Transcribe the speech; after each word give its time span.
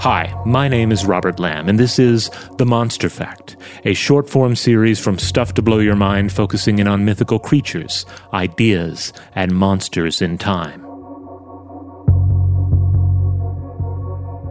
Hi, 0.00 0.32
my 0.44 0.68
name 0.68 0.92
is 0.92 1.06
Robert 1.06 1.40
Lamb, 1.40 1.70
and 1.70 1.80
this 1.80 1.98
is 1.98 2.30
The 2.58 2.66
Monster 2.66 3.08
Fact, 3.08 3.56
a 3.84 3.94
short 3.94 4.28
form 4.28 4.54
series 4.54 5.00
from 5.00 5.18
Stuff 5.18 5.54
to 5.54 5.62
Blow 5.62 5.78
Your 5.78 5.96
Mind 5.96 6.32
focusing 6.32 6.78
in 6.78 6.86
on 6.86 7.06
mythical 7.06 7.38
creatures, 7.38 8.04
ideas, 8.34 9.14
and 9.34 9.52
monsters 9.52 10.20
in 10.20 10.36
time. 10.36 10.82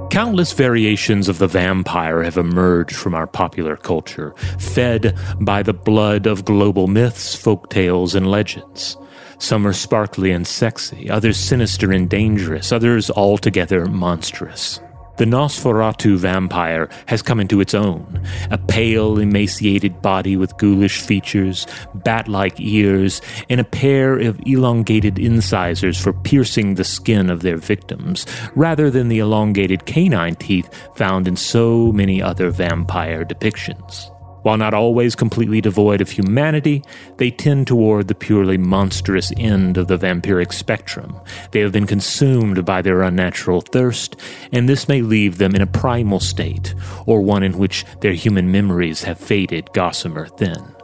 Countless 0.10 0.52
variations 0.54 1.30
of 1.30 1.38
the 1.38 1.48
vampire 1.48 2.24
have 2.24 2.38
emerged 2.38 2.96
from 2.96 3.14
our 3.14 3.28
popular 3.28 3.78
culture, 3.78 4.34
fed 4.58 5.16
by 5.40 5.62
the 5.62 5.74
blood 5.74 6.26
of 6.26 6.44
global 6.44 6.88
myths, 6.88 7.36
folk 7.36 7.70
tales, 7.70 8.16
and 8.16 8.32
legends. 8.32 8.98
Some 9.38 9.68
are 9.68 9.74
sparkly 9.74 10.32
and 10.32 10.48
sexy, 10.48 11.08
others 11.10 11.38
sinister 11.38 11.92
and 11.92 12.10
dangerous, 12.10 12.72
others 12.72 13.12
altogether 13.12 13.86
monstrous. 13.86 14.80
The 15.18 15.26
Nosferatu 15.26 16.18
vampire 16.18 16.90
has 17.06 17.22
come 17.22 17.40
into 17.40 17.62
its 17.62 17.74
own. 17.74 18.22
A 18.52 18.58
pale, 18.58 19.18
emaciated 19.20 20.02
body 20.02 20.36
with 20.36 20.58
ghoulish 20.58 21.00
features, 21.00 21.68
bat 21.94 22.28
like 22.28 22.60
ears, 22.60 23.22
and 23.50 23.62
a 23.62 23.66
pair 23.66 24.18
of 24.20 24.40
elongated 24.46 25.18
incisors 25.18 26.00
for 26.02 26.14
piercing 26.14 26.76
the 26.76 26.84
skin 26.84 27.30
of 27.30 27.42
their 27.42 27.58
victims, 27.58 28.26
rather 28.56 28.90
than 28.90 29.08
the 29.08 29.20
elongated 29.20 29.86
canine 29.86 30.36
teeth 30.36 30.70
found 30.96 31.28
in 31.28 31.36
so 31.36 31.92
many 31.92 32.22
other 32.22 32.50
vampire 32.50 33.24
depictions. 33.24 34.12
While 34.46 34.58
not 34.58 34.76
always 34.76 35.16
completely 35.16 35.60
devoid 35.60 36.02
of 36.02 36.12
humanity, 36.12 36.84
they 37.18 37.32
tend 37.32 37.66
toward 37.66 38.08
the 38.08 38.14
purely 38.14 38.60
monstrous 38.60 39.34
end 39.38 39.76
of 39.76 39.88
the 39.88 39.98
vampiric 39.98 40.54
spectrum. 40.54 41.20
They 41.50 41.62
have 41.62 41.72
been 41.72 41.88
consumed 41.88 42.64
by 42.64 42.84
their 42.84 43.02
unnatural 43.02 43.62
thirst, 43.62 44.18
and 44.52 44.70
this 44.70 44.88
may 44.88 45.02
leave 45.02 45.40
them 45.40 45.56
in 45.56 45.64
a 45.64 45.66
primal 45.66 46.20
state, 46.20 46.76
or 47.08 47.22
one 47.22 47.42
in 47.42 47.58
which 47.58 47.86
their 48.02 48.14
human 48.14 48.52
memories 48.52 49.02
have 49.02 49.20
faded 49.20 49.74
gossamer 49.74 50.28
thin. 50.28 50.76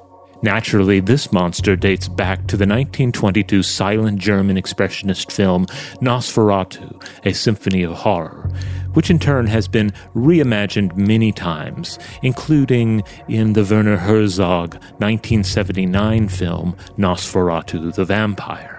Naturally, 0.41 0.99
this 0.99 1.31
monster 1.31 1.75
dates 1.75 2.07
back 2.07 2.39
to 2.47 2.57
the 2.57 2.65
1922 2.65 3.61
silent 3.61 4.17
German 4.17 4.57
expressionist 4.57 5.31
film 5.31 5.67
Nosferatu, 6.01 6.99
A 7.25 7.33
Symphony 7.33 7.83
of 7.83 7.93
Horror, 7.93 8.49
which 8.93 9.09
in 9.09 9.19
turn 9.19 9.47
has 9.47 9.67
been 9.67 9.91
reimagined 10.15 10.95
many 10.95 11.31
times, 11.31 11.99
including 12.21 13.03
in 13.27 13.53
the 13.53 13.63
Werner 13.63 13.97
Herzog 13.97 14.73
1979 14.99 16.27
film 16.27 16.75
Nosferatu 16.97 17.93
the 17.93 18.05
Vampire. 18.05 18.77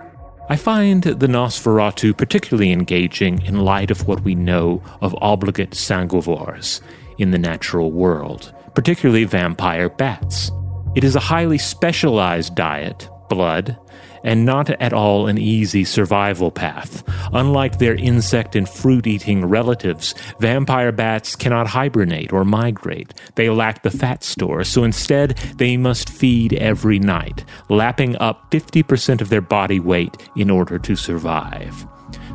I 0.48 0.56
find 0.56 1.02
the 1.02 1.26
Nosferatu 1.26 2.16
particularly 2.16 2.72
engaging 2.72 3.40
in 3.42 3.60
light 3.60 3.90
of 3.90 4.06
what 4.06 4.22
we 4.22 4.34
know 4.34 4.82
of 5.00 5.16
obligate 5.22 5.70
sanguivores 5.70 6.80
in 7.18 7.30
the 7.30 7.38
natural 7.38 7.90
world, 7.90 8.52
particularly 8.74 9.24
vampire 9.24 9.88
bats. 9.88 10.50
It 10.94 11.04
is 11.04 11.16
a 11.16 11.20
highly 11.20 11.58
specialized 11.58 12.54
diet, 12.54 13.08
blood, 13.30 13.78
and 14.24 14.44
not 14.44 14.70
at 14.70 14.92
all 14.92 15.26
an 15.26 15.38
easy 15.38 15.84
survival 15.84 16.50
path. 16.50 17.02
Unlike 17.32 17.78
their 17.78 17.94
insect 17.94 18.56
and 18.56 18.68
fruit 18.68 19.06
eating 19.06 19.44
relatives, 19.44 20.14
vampire 20.38 20.92
bats 20.92 21.36
cannot 21.36 21.66
hibernate 21.66 22.32
or 22.32 22.44
migrate. 22.44 23.14
They 23.34 23.50
lack 23.50 23.82
the 23.82 23.90
fat 23.90 24.24
store, 24.24 24.64
so 24.64 24.84
instead 24.84 25.30
they 25.56 25.76
must 25.76 26.10
feed 26.10 26.54
every 26.54 26.98
night, 26.98 27.44
lapping 27.68 28.16
up 28.16 28.50
50% 28.50 29.20
of 29.20 29.28
their 29.28 29.40
body 29.40 29.80
weight 29.80 30.16
in 30.36 30.50
order 30.50 30.78
to 30.78 30.96
survive. 30.96 31.86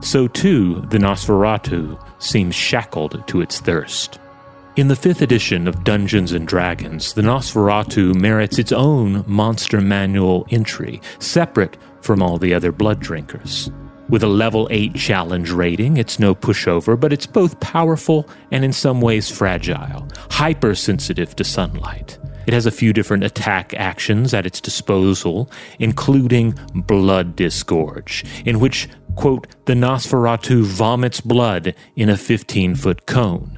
So 0.02 0.28
too, 0.28 0.82
the 0.90 0.98
Nosferatu 0.98 2.00
seems 2.22 2.56
shackled 2.56 3.28
to 3.28 3.42
its 3.42 3.60
thirst. 3.60 4.20
In 4.78 4.90
the 4.90 4.96
fifth 4.96 5.24
edition 5.24 5.68
of 5.68 5.84
Dungeons 5.84 6.34
and 6.34 6.48
Dragons, 6.48 7.14
the 7.14 7.24
Nosferatu 7.24 8.14
merits 8.14 8.60
its 8.60 8.72
own 8.72 9.24
monster 9.26 9.82
manual 9.82 10.46
entry, 10.52 11.02
separate 11.18 11.78
from 12.02 12.22
all 12.22 12.38
the 12.38 12.54
other 12.54 12.72
blood 12.72 13.00
drinkers. 13.00 13.72
With 14.08 14.22
a 14.22 14.28
level 14.28 14.68
8 14.70 14.94
challenge 14.94 15.50
rating, 15.50 15.98
it's 15.98 16.20
no 16.20 16.36
pushover, 16.36 16.98
but 16.98 17.12
it's 17.12 17.26
both 17.26 17.60
powerful 17.60 18.30
and 18.52 18.64
in 18.64 18.72
some 18.72 19.02
ways 19.02 19.32
fragile, 19.32 20.08
hypersensitive 20.30 21.36
to 21.38 21.44
sunlight. 21.44 22.20
It 22.46 22.54
has 22.54 22.68
a 22.68 22.72
few 22.72 22.94
different 22.94 23.24
attack 23.24 23.74
actions 23.74 24.32
at 24.36 24.46
its 24.46 24.62
disposal, 24.62 25.50
including 25.80 26.54
Blood 26.76 27.36
Disgorge, 27.36 28.24
in 28.46 28.60
which, 28.60 28.88
quote, 29.16 29.48
the 29.66 29.74
Nosferatu 29.74 30.62
vomits 30.62 31.20
blood 31.20 31.74
in 31.96 32.10
a 32.10 32.16
15 32.16 32.76
foot 32.76 33.08
cone. 33.08 33.57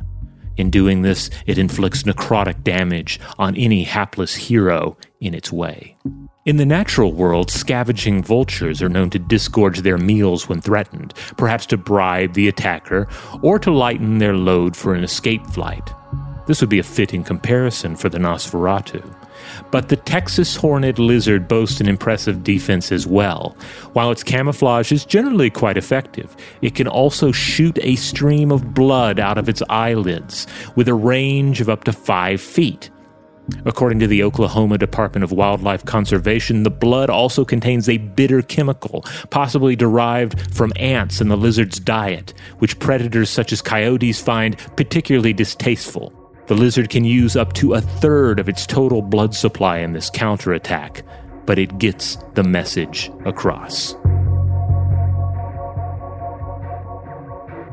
In 0.59 0.69
doing 0.69 1.03
this, 1.03 1.29
it 1.45 1.57
inflicts 1.57 2.03
necrotic 2.03 2.65
damage 2.65 3.17
on 3.37 3.55
any 3.55 3.85
hapless 3.85 4.35
hero 4.35 4.97
in 5.21 5.33
its 5.33 5.53
way. 5.53 5.95
In 6.45 6.57
the 6.57 6.65
natural 6.65 7.13
world, 7.13 7.49
scavenging 7.49 8.23
vultures 8.23 8.81
are 8.81 8.89
known 8.89 9.09
to 9.11 9.19
disgorge 9.19 9.79
their 9.79 9.97
meals 9.97 10.49
when 10.49 10.59
threatened, 10.59 11.13
perhaps 11.37 11.65
to 11.67 11.77
bribe 11.77 12.33
the 12.33 12.49
attacker 12.49 13.07
or 13.41 13.57
to 13.57 13.71
lighten 13.71 14.17
their 14.17 14.35
load 14.35 14.75
for 14.75 14.93
an 14.93 15.01
escape 15.01 15.47
flight. 15.47 15.93
This 16.45 16.59
would 16.59 16.69
be 16.69 16.79
a 16.79 16.83
fitting 16.83 17.23
comparison 17.23 17.95
for 17.95 18.09
the 18.09 18.17
Nosferatu. 18.17 19.15
But 19.71 19.89
the 19.89 19.95
Texas 19.95 20.55
horned 20.55 20.99
lizard 20.99 21.47
boasts 21.47 21.81
an 21.81 21.87
impressive 21.87 22.43
defense 22.43 22.91
as 22.91 23.05
well. 23.05 23.55
While 23.93 24.11
its 24.11 24.23
camouflage 24.23 24.91
is 24.91 25.05
generally 25.05 25.49
quite 25.49 25.77
effective, 25.77 26.35
it 26.61 26.75
can 26.75 26.87
also 26.87 27.31
shoot 27.31 27.77
a 27.81 27.95
stream 27.95 28.51
of 28.51 28.73
blood 28.73 29.19
out 29.19 29.37
of 29.37 29.49
its 29.49 29.61
eyelids 29.69 30.47
with 30.75 30.87
a 30.87 30.93
range 30.93 31.61
of 31.61 31.69
up 31.69 31.83
to 31.85 31.93
five 31.93 32.41
feet. 32.41 32.89
According 33.65 33.99
to 33.99 34.07
the 34.07 34.23
Oklahoma 34.23 34.77
Department 34.77 35.23
of 35.23 35.31
Wildlife 35.31 35.85
Conservation, 35.85 36.63
the 36.63 36.69
blood 36.69 37.09
also 37.09 37.43
contains 37.43 37.89
a 37.89 37.97
bitter 37.97 38.41
chemical, 38.41 39.03
possibly 39.31 39.75
derived 39.75 40.53
from 40.53 40.71
ants 40.75 41.19
in 41.19 41.29
the 41.29 41.37
lizard's 41.37 41.79
diet, 41.79 42.33
which 42.59 42.77
predators 42.79 43.29
such 43.29 43.51
as 43.51 43.61
coyotes 43.61 44.21
find 44.21 44.57
particularly 44.75 45.33
distasteful. 45.33 46.13
The 46.49 46.55
lizard 46.55 46.89
can 46.89 47.05
use 47.05 47.35
up 47.35 47.53
to 47.53 47.75
a 47.75 47.81
third 47.81 48.39
of 48.39 48.49
its 48.49 48.65
total 48.65 49.03
blood 49.03 49.35
supply 49.35 49.77
in 49.77 49.93
this 49.93 50.09
counterattack, 50.09 51.03
but 51.45 51.59
it 51.59 51.77
gets 51.77 52.17
the 52.33 52.41
message 52.41 53.11
across. 53.23 53.93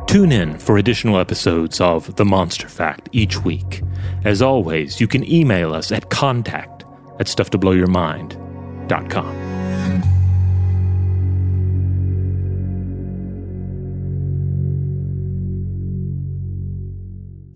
Tune 0.07 0.31
in 0.31 0.59
for 0.59 0.77
additional 0.77 1.19
episodes 1.19 1.81
of 1.81 2.17
The 2.17 2.27
Monster 2.27 2.69
Fact 2.69 3.09
each 3.13 3.43
week. 3.43 3.81
As 4.27 4.43
always, 4.43 5.01
you 5.01 5.09
can 5.09 5.27
email 5.27 5.73
us 5.73 5.91
at 5.91 6.11
contact 6.11 6.85
at 7.19 7.29
stufftoblowyourmind.com. 7.29 9.46